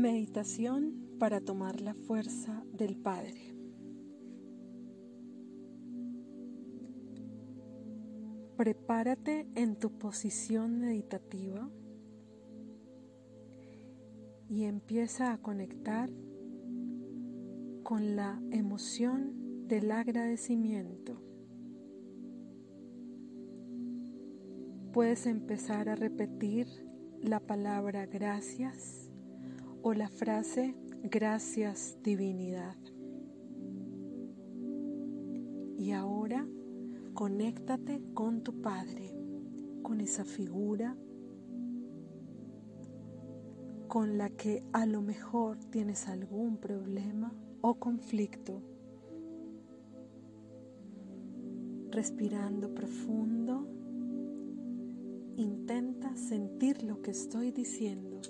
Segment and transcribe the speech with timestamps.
[0.00, 3.54] Meditación para tomar la fuerza del Padre.
[8.56, 11.68] Prepárate en tu posición meditativa
[14.48, 16.08] y empieza a conectar
[17.82, 21.20] con la emoción del agradecimiento.
[24.94, 26.68] Puedes empezar a repetir
[27.20, 29.09] la palabra gracias
[29.82, 32.76] o la frase gracias divinidad.
[35.78, 36.46] Y ahora
[37.14, 39.14] conéctate con tu Padre,
[39.82, 40.96] con esa figura
[43.90, 48.62] con la que a lo mejor tienes algún problema o conflicto.
[51.90, 53.66] Respirando profundo,
[55.36, 58.20] intenta sentir lo que estoy diciendo.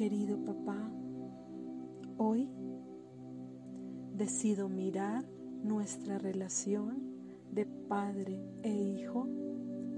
[0.00, 0.90] Querido papá,
[2.16, 2.48] hoy
[4.14, 5.26] decido mirar
[5.62, 7.02] nuestra relación
[7.52, 9.28] de padre e hijo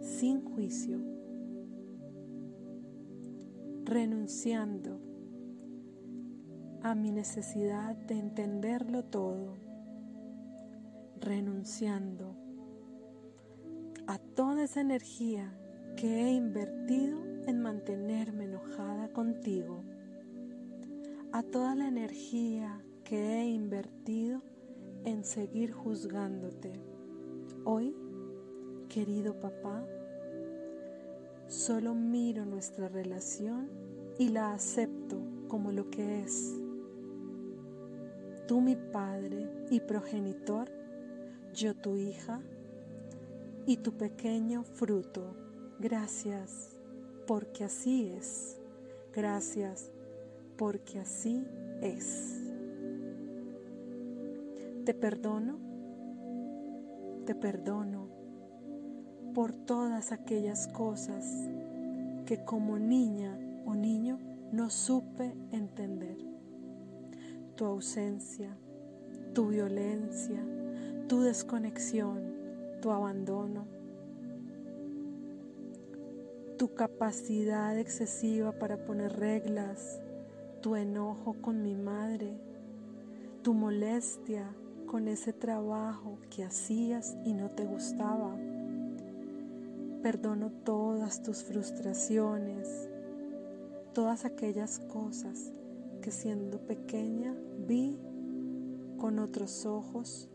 [0.00, 1.00] sin juicio,
[3.86, 5.00] renunciando
[6.84, 9.56] a mi necesidad de entenderlo todo,
[11.16, 12.36] renunciando
[14.06, 15.58] a toda esa energía
[15.96, 19.82] que he invertido en mantenerme enojada contigo,
[21.32, 24.42] a toda la energía que he invertido
[25.04, 26.80] en seguir juzgándote.
[27.64, 27.94] Hoy,
[28.88, 29.84] querido papá,
[31.46, 33.68] solo miro nuestra relación
[34.18, 36.54] y la acepto como lo que es.
[38.46, 40.70] Tú mi padre y progenitor,
[41.52, 42.40] yo tu hija
[43.66, 45.36] y tu pequeño fruto.
[45.78, 46.78] Gracias
[47.26, 48.58] porque así es.
[49.12, 49.90] Gracias,
[50.58, 51.46] porque así
[51.80, 52.42] es.
[54.84, 55.58] Te perdono,
[57.24, 58.08] te perdono
[59.34, 61.24] por todas aquellas cosas
[62.26, 64.18] que como niña o niño
[64.52, 66.18] no supe entender.
[67.54, 68.56] Tu ausencia,
[69.32, 70.42] tu violencia,
[71.08, 72.20] tu desconexión,
[72.82, 73.78] tu abandono
[76.58, 80.00] tu capacidad excesiva para poner reglas,
[80.60, 82.36] tu enojo con mi madre,
[83.42, 84.54] tu molestia
[84.86, 88.36] con ese trabajo que hacías y no te gustaba.
[90.02, 92.88] Perdono todas tus frustraciones,
[93.92, 95.52] todas aquellas cosas
[96.02, 97.34] que siendo pequeña
[97.66, 97.98] vi
[98.98, 100.28] con otros ojos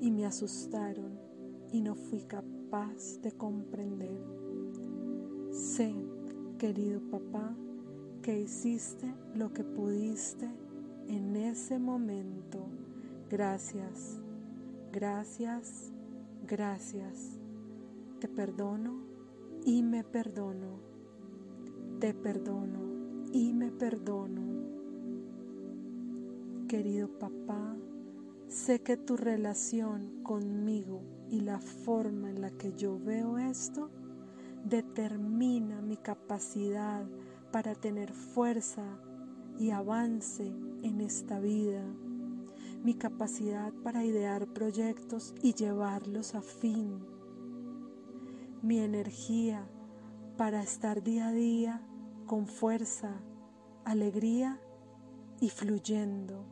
[0.00, 1.18] y me asustaron
[1.72, 4.20] y no fui capaz de comprender.
[5.50, 5.94] Sé,
[6.58, 7.56] querido papá,
[8.26, 9.06] que hiciste
[9.36, 10.50] lo que pudiste
[11.06, 12.58] en ese momento.
[13.30, 14.20] Gracias,
[14.92, 15.92] gracias,
[16.44, 17.38] gracias.
[18.18, 18.98] Te perdono
[19.64, 20.80] y me perdono.
[22.00, 24.42] Te perdono y me perdono.
[26.66, 27.76] Querido papá,
[28.48, 31.00] sé que tu relación conmigo
[31.30, 33.88] y la forma en la que yo veo esto
[34.64, 37.06] determina mi capacidad
[37.56, 38.84] para tener fuerza
[39.58, 40.46] y avance
[40.82, 41.82] en esta vida,
[42.84, 47.00] mi capacidad para idear proyectos y llevarlos a fin,
[48.60, 49.66] mi energía
[50.36, 51.80] para estar día a día
[52.26, 53.22] con fuerza,
[53.86, 54.60] alegría
[55.40, 56.44] y fluyendo.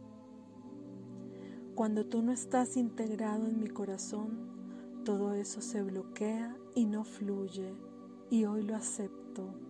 [1.75, 7.75] Cuando tú no estás integrado en mi corazón, todo eso se bloquea y no fluye
[8.31, 9.64] y hoy lo acepto.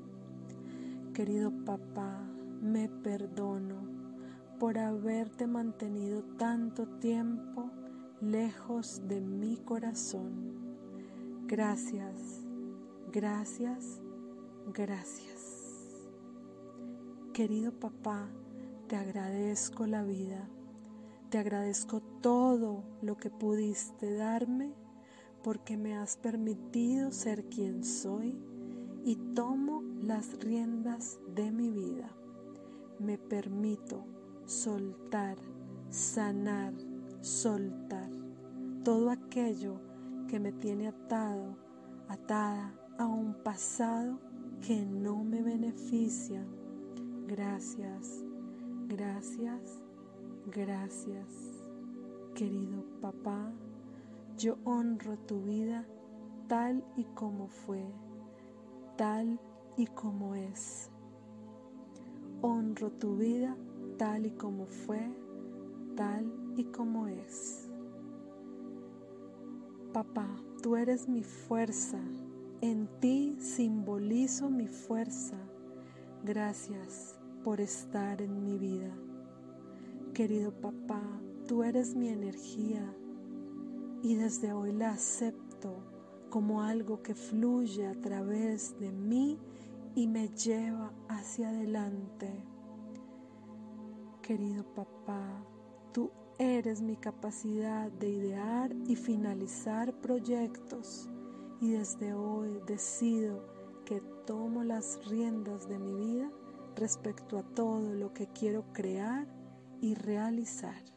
[1.15, 2.27] Querido papá,
[2.61, 3.77] me perdono
[4.59, 7.71] por haberte mantenido tanto tiempo
[8.21, 11.47] lejos de mi corazón.
[11.47, 12.45] Gracias,
[13.13, 14.01] gracias,
[14.75, 16.11] gracias.
[17.33, 18.29] Querido papá,
[18.89, 20.49] te agradezco la vida,
[21.31, 24.75] te agradezco todo lo que pudiste darme
[25.45, 28.37] porque me has permitido ser quien soy
[29.05, 32.11] y tomo las riendas de mi vida.
[32.99, 34.05] Me permito
[34.47, 35.37] soltar,
[35.91, 36.73] sanar,
[37.21, 38.11] soltar
[38.83, 39.81] todo aquello
[40.29, 41.57] que me tiene atado,
[42.09, 44.19] atada a un pasado
[44.67, 46.45] que no me beneficia.
[47.27, 48.25] Gracias,
[48.89, 49.83] gracias,
[50.47, 51.27] gracias.
[52.35, 53.53] Querido papá,
[54.39, 55.87] yo honro tu vida
[56.49, 57.85] tal y como fue,
[58.97, 59.41] tal
[59.77, 60.91] y como es.
[62.43, 63.57] Honro tu vida
[63.97, 65.01] tal y como fue,
[65.97, 67.69] tal y como es.
[69.93, 70.29] Papá,
[70.63, 72.01] tú eres mi fuerza,
[72.61, 75.39] en ti simbolizo mi fuerza.
[76.25, 78.93] Gracias por estar en mi vida.
[80.15, 81.03] Querido papá,
[81.47, 82.95] tú eres mi energía
[84.03, 85.94] y desde hoy la acepto
[86.35, 89.39] como algo que fluye a través de mí
[89.95, 92.29] y me lleva hacia adelante.
[94.21, 95.47] Querido papá,
[95.93, 96.11] tú
[96.41, 101.09] eres mi capacidad de idear y finalizar proyectos
[101.61, 103.47] y desde hoy decido
[103.85, 106.33] que tomo las riendas de mi vida
[106.75, 109.29] respecto a todo lo que quiero crear
[109.81, 110.94] y realizar.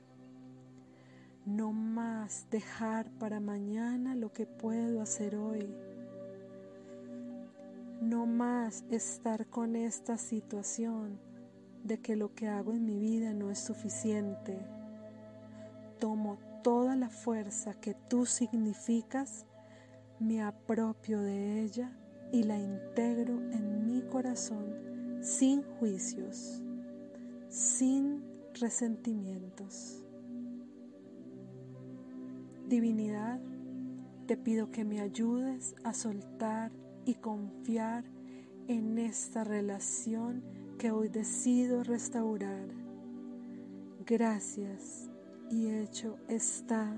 [1.47, 5.73] No más dejar para mañana lo que puedo hacer hoy.
[8.01, 11.21] No más estar con esta situación
[11.85, 14.59] de que lo que hago en mi vida no es suficiente.
[15.99, 19.45] Tomo toda la fuerza que tú significas,
[20.19, 21.97] me apropio de ella
[22.33, 26.61] y la integro en mi corazón sin juicios,
[27.47, 28.21] sin
[28.53, 30.06] resentimientos.
[32.67, 33.39] Divinidad,
[34.25, 36.73] te pido que me ayudes a soltar
[37.05, 38.03] y confiar
[38.67, 40.43] en esta relación
[40.77, 42.67] que hoy decido restaurar.
[44.05, 45.09] Gracias
[45.49, 46.93] y hecho está.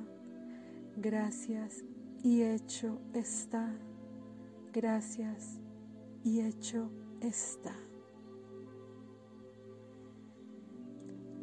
[0.98, 1.86] Gracias
[2.24, 3.72] y hecho está.
[4.74, 5.60] Gracias
[6.24, 6.92] y hecho
[7.22, 7.76] está.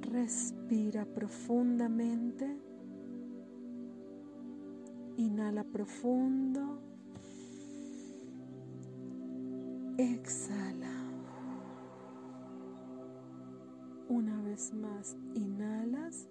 [0.01, 2.76] Respira profundamente.
[5.17, 6.79] Inhala profundo.
[9.97, 10.93] Exhala.
[14.09, 16.29] Una vez más, inhalas.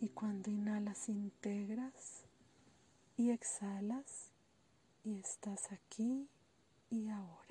[0.00, 2.24] Y cuando inhalas, integras.
[3.16, 4.30] Y exhalas.
[5.04, 6.28] Y estás aquí
[6.90, 7.45] y ahora.